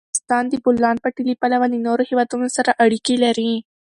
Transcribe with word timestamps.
افغانستان 0.03 0.43
د 0.47 0.53
د 0.59 0.61
بولان 0.63 0.95
پټي 1.03 1.23
له 1.27 1.35
پلوه 1.41 1.67
له 1.73 1.77
نورو 1.87 2.03
هېوادونو 2.09 2.47
سره 2.57 2.77
اړیکې 2.83 3.15
لري. 3.23 3.51